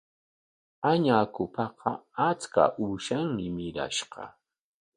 Añakupaqa 0.89 1.91
achka 2.29 2.63
uushanmi 2.83 3.45
mirashqa. 3.55 4.23